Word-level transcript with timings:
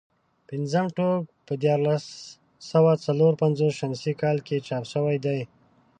پنځم 0.49 0.85
ټوک 0.95 1.21
په 1.47 1.53
دیارلس 1.63 2.05
سوه 2.71 2.91
څلور 3.05 3.31
پنځوس 3.41 3.73
شمسي 3.79 4.13
کال 4.21 4.37
کې 4.47 4.63
چاپ 4.67 4.83
شوی 4.93 5.17
دی. 5.25 5.39